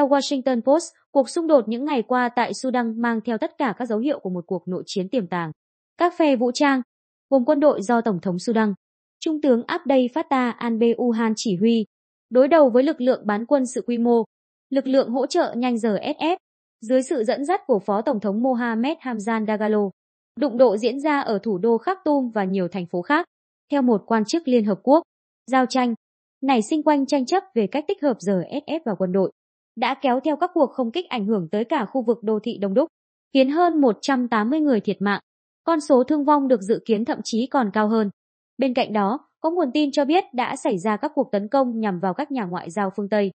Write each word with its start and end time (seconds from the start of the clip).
Theo 0.00 0.08
Washington 0.08 0.60
Post, 0.60 0.92
cuộc 1.10 1.28
xung 1.28 1.46
đột 1.46 1.68
những 1.68 1.84
ngày 1.84 2.02
qua 2.02 2.28
tại 2.28 2.54
Sudan 2.54 3.02
mang 3.02 3.20
theo 3.24 3.38
tất 3.38 3.58
cả 3.58 3.74
các 3.78 3.84
dấu 3.88 3.98
hiệu 3.98 4.18
của 4.18 4.30
một 4.30 4.44
cuộc 4.46 4.68
nội 4.68 4.82
chiến 4.86 5.08
tiềm 5.08 5.26
tàng. 5.26 5.50
Các 5.98 6.14
phe 6.18 6.36
vũ 6.36 6.50
trang, 6.52 6.82
gồm 7.30 7.44
quân 7.44 7.60
đội 7.60 7.82
do 7.82 8.00
Tổng 8.00 8.20
thống 8.20 8.38
Sudan, 8.38 8.74
Trung 9.20 9.40
tướng 9.40 9.62
Abdel 9.66 10.00
Fattah 10.00 10.52
al-Burhan 10.58 11.32
chỉ 11.36 11.56
huy, 11.56 11.86
đối 12.30 12.48
đầu 12.48 12.70
với 12.70 12.82
lực 12.82 13.00
lượng 13.00 13.26
bán 13.26 13.46
quân 13.46 13.66
sự 13.66 13.82
quy 13.86 13.98
mô, 13.98 14.24
lực 14.70 14.86
lượng 14.86 15.10
hỗ 15.10 15.26
trợ 15.26 15.54
nhanh 15.56 15.74
RSF, 15.74 16.36
dưới 16.80 17.02
sự 17.02 17.24
dẫn 17.24 17.44
dắt 17.44 17.60
của 17.66 17.78
Phó 17.78 18.02
Tổng 18.02 18.20
thống 18.20 18.42
Mohamed 18.42 18.96
Hamdan 19.00 19.46
Dagalo. 19.46 19.90
Đụng 20.36 20.58
độ 20.58 20.76
diễn 20.76 21.00
ra 21.00 21.20
ở 21.20 21.38
thủ 21.42 21.58
đô 21.58 21.78
Khartoum 21.78 22.30
và 22.30 22.44
nhiều 22.44 22.68
thành 22.68 22.86
phố 22.86 23.02
khác. 23.02 23.26
Theo 23.70 23.82
một 23.82 24.02
quan 24.06 24.24
chức 24.24 24.48
Liên 24.48 24.64
Hợp 24.64 24.78
Quốc, 24.82 25.02
giao 25.46 25.66
tranh, 25.66 25.94
nảy 26.42 26.62
sinh 26.62 26.82
quanh 26.82 27.06
tranh 27.06 27.26
chấp 27.26 27.42
về 27.54 27.66
cách 27.66 27.84
tích 27.88 28.02
hợp 28.02 28.16
RSF 28.20 28.80
và 28.84 28.94
quân 28.98 29.12
đội, 29.12 29.32
đã 29.76 29.94
kéo 29.94 30.20
theo 30.20 30.36
các 30.36 30.50
cuộc 30.54 30.70
không 30.70 30.92
kích 30.92 31.08
ảnh 31.08 31.26
hưởng 31.26 31.48
tới 31.48 31.64
cả 31.64 31.84
khu 31.84 32.02
vực 32.02 32.18
đô 32.22 32.38
thị 32.42 32.58
đông 32.60 32.74
đúc, 32.74 32.88
khiến 33.34 33.50
hơn 33.50 33.80
180 33.80 34.60
người 34.60 34.80
thiệt 34.80 35.02
mạng. 35.02 35.20
Con 35.64 35.80
số 35.80 36.04
thương 36.04 36.24
vong 36.24 36.48
được 36.48 36.60
dự 36.60 36.82
kiến 36.86 37.04
thậm 37.04 37.18
chí 37.24 37.46
còn 37.46 37.70
cao 37.72 37.88
hơn. 37.88 38.10
Bên 38.58 38.74
cạnh 38.74 38.92
đó, 38.92 39.18
có 39.40 39.50
nguồn 39.50 39.70
tin 39.74 39.90
cho 39.92 40.04
biết 40.04 40.24
đã 40.34 40.56
xảy 40.56 40.78
ra 40.78 40.96
các 40.96 41.12
cuộc 41.14 41.28
tấn 41.32 41.48
công 41.48 41.80
nhằm 41.80 42.00
vào 42.00 42.14
các 42.14 42.32
nhà 42.32 42.44
ngoại 42.44 42.70
giao 42.70 42.90
phương 42.96 43.08
Tây. 43.08 43.30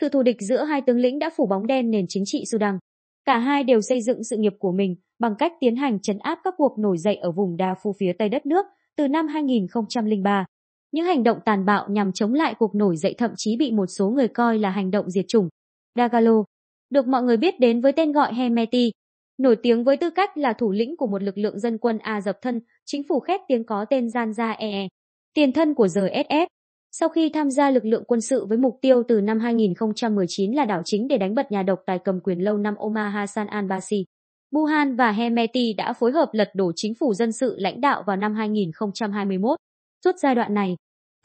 Sự 0.00 0.08
thù 0.08 0.22
địch 0.22 0.36
giữa 0.40 0.64
hai 0.64 0.80
tướng 0.80 0.98
lĩnh 0.98 1.18
đã 1.18 1.30
phủ 1.36 1.46
bóng 1.46 1.66
đen 1.66 1.90
nền 1.90 2.04
chính 2.08 2.22
trị 2.26 2.44
Sudan. 2.52 2.78
Cả 3.24 3.38
hai 3.38 3.64
đều 3.64 3.80
xây 3.80 4.02
dựng 4.02 4.24
sự 4.24 4.36
nghiệp 4.36 4.52
của 4.58 4.72
mình 4.72 4.96
bằng 5.18 5.34
cách 5.38 5.52
tiến 5.60 5.76
hành 5.76 6.00
chấn 6.00 6.18
áp 6.18 6.38
các 6.44 6.54
cuộc 6.56 6.78
nổi 6.78 6.98
dậy 6.98 7.16
ở 7.16 7.32
vùng 7.32 7.56
Darfur 7.56 7.92
phía 7.98 8.12
tây 8.18 8.28
đất 8.28 8.46
nước 8.46 8.66
từ 8.96 9.08
năm 9.08 9.28
2003. 9.28 10.44
Những 10.92 11.04
hành 11.04 11.22
động 11.22 11.38
tàn 11.44 11.64
bạo 11.64 11.88
nhằm 11.88 12.12
chống 12.12 12.34
lại 12.34 12.54
cuộc 12.58 12.74
nổi 12.74 12.96
dậy 12.96 13.14
thậm 13.18 13.30
chí 13.36 13.56
bị 13.56 13.72
một 13.72 13.86
số 13.86 14.08
người 14.08 14.28
coi 14.28 14.58
là 14.58 14.70
hành 14.70 14.90
động 14.90 15.10
diệt 15.10 15.24
chủng. 15.28 15.48
Dagalo, 15.96 16.44
được 16.90 17.06
mọi 17.06 17.22
người 17.22 17.36
biết 17.36 17.60
đến 17.60 17.80
với 17.80 17.92
tên 17.92 18.12
gọi 18.12 18.34
Hemeti, 18.34 18.90
nổi 19.38 19.56
tiếng 19.62 19.84
với 19.84 19.96
tư 19.96 20.10
cách 20.10 20.36
là 20.36 20.52
thủ 20.52 20.72
lĩnh 20.72 20.96
của 20.96 21.06
một 21.06 21.22
lực 21.22 21.38
lượng 21.38 21.58
dân 21.58 21.78
quân 21.78 21.98
Ả 21.98 22.20
Rập 22.20 22.42
thân, 22.42 22.60
chính 22.84 23.02
phủ 23.08 23.20
khét 23.20 23.40
tiếng 23.48 23.64
có 23.64 23.84
tên 23.90 24.06
Zanja 24.06 24.54
EE, 24.58 24.88
tiền 25.34 25.52
thân 25.52 25.74
của 25.74 25.86
RSF. 25.86 26.46
Sau 26.92 27.08
khi 27.08 27.30
tham 27.34 27.50
gia 27.50 27.70
lực 27.70 27.84
lượng 27.84 28.04
quân 28.06 28.20
sự 28.20 28.46
với 28.46 28.58
mục 28.58 28.78
tiêu 28.80 29.02
từ 29.08 29.20
năm 29.20 29.40
2019 29.40 30.52
là 30.52 30.64
đảo 30.64 30.82
chính 30.84 31.08
để 31.08 31.18
đánh 31.18 31.34
bật 31.34 31.52
nhà 31.52 31.62
độc 31.62 31.78
tài 31.86 31.98
cầm 31.98 32.20
quyền 32.20 32.38
lâu 32.38 32.58
năm 32.58 32.74
Omar 32.76 33.12
Hassan 33.12 33.46
al-Bashir, 33.46 34.04
Buhan 34.50 34.96
và 34.96 35.12
Hemeti 35.12 35.72
đã 35.72 35.92
phối 35.92 36.12
hợp 36.12 36.28
lật 36.32 36.50
đổ 36.54 36.72
chính 36.76 36.94
phủ 37.00 37.14
dân 37.14 37.32
sự 37.32 37.56
lãnh 37.58 37.80
đạo 37.80 38.02
vào 38.06 38.16
năm 38.16 38.34
2021. 38.34 39.58
Suốt 40.04 40.12
giai 40.22 40.34
đoạn 40.34 40.54
này, 40.54 40.76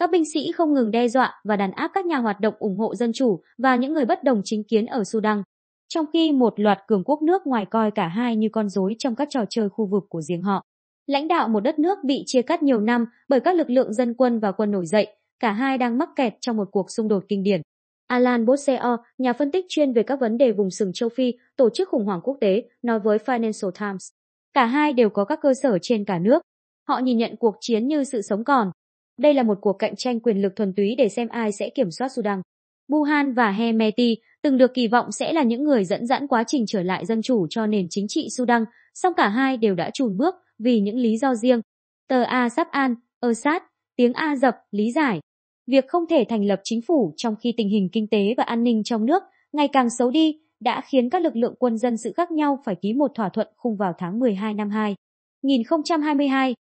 các 0.01 0.09
binh 0.11 0.25
sĩ 0.33 0.51
không 0.51 0.73
ngừng 0.73 0.91
đe 0.91 1.07
dọa 1.07 1.41
và 1.43 1.55
đàn 1.55 1.71
áp 1.71 1.91
các 1.93 2.05
nhà 2.05 2.17
hoạt 2.17 2.39
động 2.39 2.53
ủng 2.59 2.77
hộ 2.77 2.95
dân 2.95 3.13
chủ 3.13 3.41
và 3.57 3.75
những 3.75 3.93
người 3.93 4.05
bất 4.05 4.23
đồng 4.23 4.41
chính 4.43 4.63
kiến 4.63 4.85
ở 4.85 5.03
Sudan, 5.03 5.43
trong 5.89 6.05
khi 6.13 6.31
một 6.31 6.59
loạt 6.59 6.79
cường 6.87 7.03
quốc 7.03 7.21
nước 7.21 7.47
ngoài 7.47 7.65
coi 7.65 7.91
cả 7.91 8.07
hai 8.07 8.35
như 8.35 8.49
con 8.51 8.69
rối 8.69 8.95
trong 8.99 9.15
các 9.15 9.27
trò 9.31 9.45
chơi 9.49 9.69
khu 9.69 9.85
vực 9.85 10.03
của 10.09 10.21
riêng 10.21 10.41
họ. 10.41 10.63
Lãnh 11.07 11.27
đạo 11.27 11.47
một 11.47 11.59
đất 11.59 11.79
nước 11.79 11.97
bị 12.03 12.23
chia 12.25 12.41
cắt 12.41 12.63
nhiều 12.63 12.79
năm 12.79 13.05
bởi 13.29 13.39
các 13.39 13.55
lực 13.55 13.69
lượng 13.69 13.93
dân 13.93 14.13
quân 14.13 14.39
và 14.39 14.51
quân 14.51 14.71
nổi 14.71 14.85
dậy, 14.85 15.07
cả 15.39 15.51
hai 15.51 15.77
đang 15.77 15.97
mắc 15.97 16.09
kẹt 16.15 16.33
trong 16.41 16.57
một 16.57 16.67
cuộc 16.71 16.91
xung 16.91 17.07
đột 17.07 17.23
kinh 17.27 17.43
điển. 17.43 17.61
Alan 18.07 18.45
Bosseo, 18.45 18.97
nhà 19.17 19.33
phân 19.33 19.51
tích 19.51 19.65
chuyên 19.69 19.93
về 19.93 20.03
các 20.03 20.19
vấn 20.19 20.37
đề 20.37 20.51
vùng 20.51 20.71
sừng 20.71 20.93
châu 20.93 21.09
Phi, 21.09 21.33
tổ 21.57 21.69
chức 21.69 21.89
khủng 21.89 22.05
hoảng 22.05 22.21
quốc 22.23 22.37
tế, 22.41 22.63
nói 22.81 22.99
với 22.99 23.17
Financial 23.17 23.71
Times. 23.71 24.09
Cả 24.53 24.65
hai 24.65 24.93
đều 24.93 25.09
có 25.09 25.25
các 25.25 25.39
cơ 25.41 25.53
sở 25.53 25.77
trên 25.81 26.05
cả 26.05 26.19
nước. 26.19 26.41
Họ 26.87 26.99
nhìn 26.99 27.17
nhận 27.17 27.35
cuộc 27.35 27.55
chiến 27.59 27.87
như 27.87 28.03
sự 28.03 28.21
sống 28.21 28.43
còn. 28.43 28.71
Đây 29.17 29.33
là 29.33 29.43
một 29.43 29.57
cuộc 29.61 29.73
cạnh 29.73 29.95
tranh 29.95 30.19
quyền 30.19 30.41
lực 30.41 30.55
thuần 30.55 30.73
túy 30.73 30.95
để 30.97 31.09
xem 31.09 31.27
ai 31.27 31.51
sẽ 31.51 31.69
kiểm 31.69 31.91
soát 31.91 32.09
Sudan. 32.09 32.41
Buhan 32.87 33.33
và 33.33 33.51
Hemeti 33.51 34.17
từng 34.41 34.57
được 34.57 34.73
kỳ 34.73 34.87
vọng 34.87 35.11
sẽ 35.11 35.33
là 35.33 35.43
những 35.43 35.63
người 35.63 35.85
dẫn 35.85 36.07
dắt 36.07 36.21
quá 36.29 36.43
trình 36.47 36.65
trở 36.67 36.83
lại 36.83 37.05
dân 37.05 37.21
chủ 37.21 37.47
cho 37.49 37.67
nền 37.67 37.87
chính 37.89 38.05
trị 38.09 38.27
Sudan, 38.37 38.63
song 38.93 39.13
cả 39.17 39.29
hai 39.29 39.57
đều 39.57 39.75
đã 39.75 39.89
chùn 39.93 40.17
bước 40.17 40.35
vì 40.59 40.79
những 40.79 40.97
lý 40.97 41.17
do 41.17 41.35
riêng. 41.35 41.61
Tờ 42.07 42.21
A 42.21 42.49
Sắp 42.49 42.67
An, 42.71 42.95
Ersat, 43.21 43.63
tiếng 43.95 44.13
A 44.13 44.35
dập, 44.35 44.55
lý 44.71 44.91
giải. 44.91 45.19
Việc 45.67 45.87
không 45.87 46.07
thể 46.07 46.25
thành 46.29 46.45
lập 46.45 46.61
chính 46.63 46.81
phủ 46.81 47.13
trong 47.17 47.35
khi 47.35 47.53
tình 47.57 47.69
hình 47.69 47.89
kinh 47.91 48.07
tế 48.07 48.33
và 48.37 48.43
an 48.43 48.63
ninh 48.63 48.83
trong 48.83 49.05
nước 49.05 49.23
ngày 49.53 49.67
càng 49.67 49.87
xấu 49.89 50.11
đi 50.11 50.39
đã 50.59 50.81
khiến 50.81 51.09
các 51.09 51.21
lực 51.21 51.35
lượng 51.35 51.55
quân 51.59 51.77
dân 51.77 51.97
sự 51.97 52.13
khác 52.17 52.31
nhau 52.31 52.59
phải 52.65 52.75
ký 52.81 52.93
một 52.93 53.11
thỏa 53.15 53.29
thuận 53.29 53.47
khung 53.55 53.77
vào 53.77 53.93
tháng 53.97 54.19
12 54.19 54.53
năm 54.53 54.69
2022, 54.69 56.53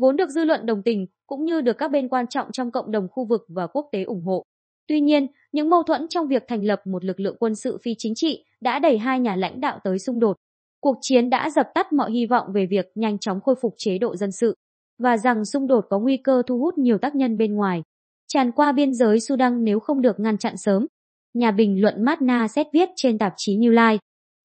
vốn 0.00 0.16
được 0.16 0.30
dư 0.30 0.44
luận 0.44 0.66
đồng 0.66 0.82
tình 0.82 1.06
cũng 1.28 1.44
như 1.44 1.60
được 1.60 1.78
các 1.78 1.90
bên 1.90 2.08
quan 2.08 2.26
trọng 2.26 2.52
trong 2.52 2.70
cộng 2.70 2.90
đồng 2.90 3.08
khu 3.10 3.24
vực 3.24 3.44
và 3.48 3.66
quốc 3.66 3.88
tế 3.92 4.02
ủng 4.02 4.22
hộ. 4.22 4.42
Tuy 4.88 5.00
nhiên, 5.00 5.26
những 5.52 5.70
mâu 5.70 5.82
thuẫn 5.82 6.08
trong 6.08 6.28
việc 6.28 6.42
thành 6.48 6.64
lập 6.64 6.80
một 6.86 7.04
lực 7.04 7.20
lượng 7.20 7.36
quân 7.38 7.54
sự 7.54 7.78
phi 7.82 7.94
chính 7.98 8.12
trị 8.16 8.44
đã 8.60 8.78
đẩy 8.78 8.98
hai 8.98 9.20
nhà 9.20 9.36
lãnh 9.36 9.60
đạo 9.60 9.78
tới 9.84 9.98
xung 9.98 10.20
đột. 10.20 10.36
Cuộc 10.80 10.96
chiến 11.00 11.30
đã 11.30 11.50
dập 11.50 11.66
tắt 11.74 11.92
mọi 11.92 12.12
hy 12.12 12.26
vọng 12.26 12.46
về 12.54 12.66
việc 12.66 12.86
nhanh 12.94 13.18
chóng 13.18 13.40
khôi 13.40 13.54
phục 13.62 13.74
chế 13.76 13.98
độ 13.98 14.16
dân 14.16 14.32
sự 14.32 14.54
và 14.98 15.16
rằng 15.16 15.44
xung 15.44 15.66
đột 15.66 15.84
có 15.90 15.98
nguy 15.98 16.16
cơ 16.16 16.42
thu 16.46 16.58
hút 16.58 16.78
nhiều 16.78 16.98
tác 16.98 17.14
nhân 17.14 17.36
bên 17.36 17.54
ngoài 17.54 17.82
tràn 18.28 18.52
qua 18.52 18.72
biên 18.72 18.94
giới 18.94 19.20
Sudan 19.20 19.64
nếu 19.64 19.80
không 19.80 20.02
được 20.02 20.20
ngăn 20.20 20.38
chặn 20.38 20.56
sớm. 20.56 20.86
Nhà 21.34 21.50
bình 21.50 21.82
luận 21.82 22.04
Matna 22.04 22.48
xét 22.48 22.66
viết 22.72 22.88
trên 22.96 23.18
tạp 23.18 23.32
chí 23.36 23.58
New 23.58 23.72
Life, 23.72 23.98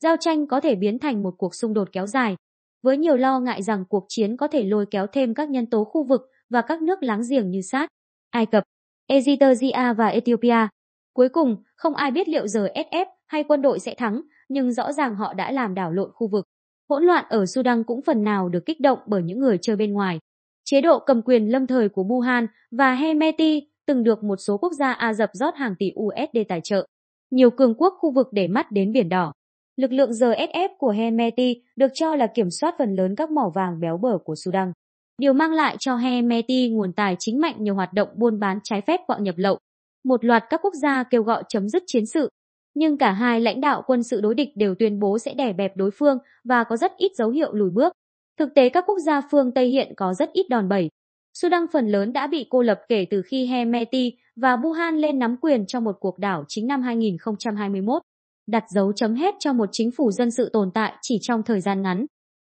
giao 0.03 0.15
tranh 0.19 0.47
có 0.47 0.59
thể 0.59 0.75
biến 0.75 0.99
thành 0.99 1.23
một 1.23 1.33
cuộc 1.37 1.55
xung 1.55 1.73
đột 1.73 1.89
kéo 1.91 2.07
dài, 2.07 2.35
với 2.83 2.97
nhiều 2.97 3.15
lo 3.15 3.39
ngại 3.39 3.63
rằng 3.63 3.85
cuộc 3.89 4.05
chiến 4.09 4.37
có 4.37 4.47
thể 4.47 4.63
lôi 4.63 4.85
kéo 4.91 5.07
thêm 5.07 5.33
các 5.33 5.49
nhân 5.49 5.65
tố 5.65 5.83
khu 5.83 6.03
vực 6.03 6.21
và 6.53 6.61
các 6.61 6.81
nước 6.81 7.03
láng 7.03 7.21
giềng 7.29 7.49
như 7.49 7.61
Sát, 7.61 7.87
Ai 8.29 8.45
Cập, 8.45 8.63
Ethiopia 9.07 9.93
và 9.97 10.07
Ethiopia. 10.07 10.67
Cuối 11.13 11.29
cùng, 11.29 11.63
không 11.75 11.95
ai 11.95 12.11
biết 12.11 12.27
liệu 12.27 12.47
giờ 12.47 12.67
SF 12.75 13.05
hay 13.27 13.43
quân 13.43 13.61
đội 13.61 13.79
sẽ 13.79 13.95
thắng, 13.95 14.21
nhưng 14.49 14.71
rõ 14.71 14.91
ràng 14.91 15.15
họ 15.15 15.33
đã 15.33 15.51
làm 15.51 15.73
đảo 15.73 15.91
lộn 15.91 16.11
khu 16.13 16.27
vực. 16.27 16.45
Hỗn 16.89 17.03
loạn 17.03 17.25
ở 17.29 17.45
Sudan 17.45 17.83
cũng 17.83 18.01
phần 18.01 18.23
nào 18.23 18.49
được 18.49 18.65
kích 18.65 18.79
động 18.81 18.99
bởi 19.07 19.23
những 19.23 19.39
người 19.39 19.57
chơi 19.61 19.75
bên 19.75 19.93
ngoài. 19.93 20.19
Chế 20.65 20.81
độ 20.81 20.99
cầm 20.99 21.21
quyền 21.21 21.51
lâm 21.51 21.67
thời 21.67 21.89
của 21.89 22.03
Buhan 22.03 22.47
và 22.71 22.93
Hemeti 22.95 23.61
từng 23.85 24.03
được 24.03 24.23
một 24.23 24.35
số 24.35 24.57
quốc 24.57 24.73
gia 24.73 24.93
Ả 24.93 25.13
Rập 25.13 25.29
rót 25.33 25.55
hàng 25.55 25.75
tỷ 25.79 25.91
USD 25.99 26.37
tài 26.49 26.61
trợ. 26.63 26.87
Nhiều 27.31 27.49
cường 27.49 27.75
quốc 27.77 27.93
khu 27.99 28.11
vực 28.11 28.27
để 28.31 28.47
mắt 28.47 28.71
đến 28.71 28.91
Biển 28.91 29.09
Đỏ. 29.09 29.31
Lực 29.75 29.91
lượng 29.91 30.11
RSF 30.11 30.69
của 30.77 30.89
Hemeti 30.89 31.61
được 31.75 31.91
cho 31.93 32.15
là 32.15 32.27
kiểm 32.27 32.49
soát 32.49 32.75
phần 32.77 32.95
lớn 32.95 33.15
các 33.15 33.31
mỏ 33.31 33.51
vàng 33.55 33.79
béo 33.79 33.97
bở 33.97 34.17
của 34.17 34.35
Sudan. 34.35 34.71
Điều 35.17 35.33
mang 35.33 35.51
lại 35.51 35.75
cho 35.79 35.95
Hemeti 35.95 36.69
nguồn 36.69 36.93
tài 36.93 37.15
chính 37.19 37.41
mạnh 37.41 37.55
nhiều 37.59 37.75
hoạt 37.75 37.93
động 37.93 38.09
buôn 38.15 38.39
bán 38.39 38.59
trái 38.63 38.81
phép 38.81 38.99
quạng 39.07 39.23
nhập 39.23 39.35
lậu. 39.37 39.57
Một 40.05 40.25
loạt 40.25 40.43
các 40.49 40.59
quốc 40.63 40.73
gia 40.81 41.03
kêu 41.03 41.23
gọi 41.23 41.43
chấm 41.49 41.69
dứt 41.69 41.83
chiến 41.87 42.05
sự, 42.05 42.29
nhưng 42.75 42.97
cả 42.97 43.11
hai 43.11 43.41
lãnh 43.41 43.61
đạo 43.61 43.83
quân 43.87 44.03
sự 44.03 44.21
đối 44.21 44.35
địch 44.35 44.49
đều 44.55 44.75
tuyên 44.79 44.99
bố 44.99 45.19
sẽ 45.19 45.33
đè 45.33 45.53
bẹp 45.53 45.77
đối 45.77 45.91
phương 45.91 46.17
và 46.43 46.63
có 46.63 46.77
rất 46.77 46.91
ít 46.97 47.11
dấu 47.15 47.29
hiệu 47.29 47.53
lùi 47.53 47.69
bước. 47.69 47.93
Thực 48.39 48.49
tế 48.55 48.69
các 48.69 48.83
quốc 48.87 48.99
gia 49.05 49.21
phương 49.31 49.51
Tây 49.53 49.67
hiện 49.67 49.93
có 49.97 50.13
rất 50.13 50.29
ít 50.33 50.49
đòn 50.49 50.69
bẩy, 50.69 50.89
Sudan 51.33 51.65
phần 51.73 51.87
lớn 51.87 52.13
đã 52.13 52.27
bị 52.27 52.45
cô 52.49 52.61
lập 52.61 52.81
kể 52.89 53.05
từ 53.09 53.21
khi 53.21 53.45
Hemeti 53.45 54.11
và 54.35 54.55
Buhan 54.55 54.97
lên 54.97 55.19
nắm 55.19 55.37
quyền 55.41 55.65
trong 55.65 55.83
một 55.83 55.95
cuộc 55.99 56.19
đảo 56.19 56.43
chính 56.47 56.67
năm 56.67 56.81
2021, 56.81 58.01
đặt 58.47 58.63
dấu 58.69 58.93
chấm 58.93 59.15
hết 59.15 59.35
cho 59.39 59.53
một 59.53 59.69
chính 59.71 59.91
phủ 59.91 60.11
dân 60.11 60.31
sự 60.31 60.49
tồn 60.53 60.71
tại 60.73 60.93
chỉ 61.01 61.17
trong 61.21 61.43
thời 61.43 61.61
gian 61.61 61.81
ngắn. 61.81 62.05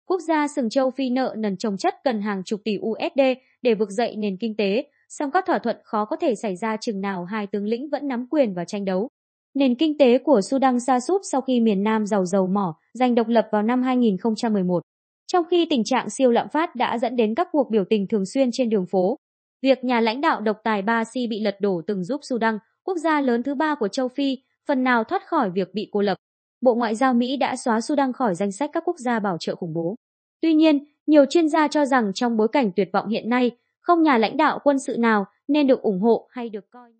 Quốc 0.09 0.21
gia 0.27 0.47
sừng 0.47 0.69
châu 0.69 0.91
Phi 0.91 1.09
nợ 1.09 1.35
nần 1.37 1.57
trồng 1.57 1.77
chất 1.77 1.95
cần 2.03 2.21
hàng 2.21 2.43
chục 2.43 2.61
tỷ 2.63 2.77
USD 2.77 3.21
để 3.61 3.73
vực 3.73 3.89
dậy 3.89 4.15
nền 4.15 4.37
kinh 4.37 4.55
tế, 4.57 4.83
song 5.09 5.31
các 5.31 5.45
thỏa 5.47 5.59
thuận 5.59 5.77
khó 5.83 6.05
có 6.05 6.15
thể 6.15 6.35
xảy 6.35 6.55
ra 6.55 6.77
chừng 6.81 7.01
nào 7.01 7.25
hai 7.25 7.47
tướng 7.47 7.65
lĩnh 7.65 7.89
vẫn 7.89 8.07
nắm 8.07 8.27
quyền 8.29 8.53
và 8.53 8.65
tranh 8.65 8.85
đấu. 8.85 9.09
Nền 9.53 9.75
kinh 9.75 9.97
tế 9.97 10.17
của 10.17 10.41
Sudan 10.41 10.79
sa 10.79 10.99
sút 10.99 11.21
sau 11.31 11.41
khi 11.41 11.59
miền 11.59 11.83
Nam 11.83 12.05
giàu 12.05 12.25
dầu 12.25 12.47
mỏ 12.47 12.75
giành 12.93 13.15
độc 13.15 13.27
lập 13.27 13.47
vào 13.51 13.63
năm 13.63 13.83
2011. 13.83 14.81
Trong 15.27 15.45
khi 15.51 15.67
tình 15.69 15.83
trạng 15.83 16.09
siêu 16.09 16.31
lạm 16.31 16.47
phát 16.49 16.75
đã 16.75 16.97
dẫn 16.97 17.15
đến 17.15 17.35
các 17.35 17.47
cuộc 17.51 17.69
biểu 17.71 17.83
tình 17.89 18.07
thường 18.07 18.25
xuyên 18.25 18.49
trên 18.53 18.69
đường 18.69 18.85
phố, 18.91 19.17
việc 19.61 19.83
nhà 19.83 19.99
lãnh 19.99 20.21
đạo 20.21 20.41
độc 20.41 20.57
tài 20.63 20.81
Ba 20.81 21.03
Si 21.03 21.27
bị 21.27 21.39
lật 21.39 21.55
đổ 21.61 21.81
từng 21.87 22.03
giúp 22.03 22.21
Sudan, 22.29 22.57
quốc 22.83 22.97
gia 22.97 23.21
lớn 23.21 23.43
thứ 23.43 23.55
ba 23.55 23.75
của 23.79 23.87
châu 23.87 24.07
Phi, 24.07 24.37
phần 24.67 24.83
nào 24.83 25.03
thoát 25.03 25.27
khỏi 25.27 25.49
việc 25.49 25.73
bị 25.73 25.89
cô 25.91 26.01
lập. 26.01 26.17
Bộ 26.61 26.75
Ngoại 26.75 26.95
giao 26.95 27.13
Mỹ 27.13 27.37
đã 27.37 27.55
xóa 27.55 27.81
Sudan 27.81 28.13
khỏi 28.13 28.35
danh 28.35 28.51
sách 28.51 28.69
các 28.73 28.83
quốc 28.85 28.99
gia 28.99 29.19
bảo 29.19 29.37
trợ 29.39 29.55
khủng 29.55 29.73
bố. 29.73 29.95
Tuy 30.41 30.53
nhiên, 30.53 30.85
nhiều 31.07 31.25
chuyên 31.25 31.49
gia 31.49 31.67
cho 31.67 31.85
rằng 31.85 32.11
trong 32.13 32.37
bối 32.37 32.47
cảnh 32.47 32.71
tuyệt 32.75 32.89
vọng 32.93 33.07
hiện 33.09 33.29
nay, 33.29 33.51
không 33.81 34.03
nhà 34.03 34.17
lãnh 34.17 34.37
đạo 34.37 34.59
quân 34.63 34.79
sự 34.79 34.97
nào 34.97 35.25
nên 35.47 35.67
được 35.67 35.81
ủng 35.81 36.01
hộ 36.01 36.27
hay 36.31 36.49
được 36.49 36.71
coi 36.71 36.91